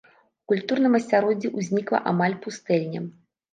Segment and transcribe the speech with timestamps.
[0.45, 3.07] У культурным асяроддзі ўзнікла амаль пустэльня.